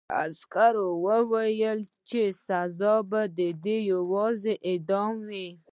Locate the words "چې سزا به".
2.09-3.21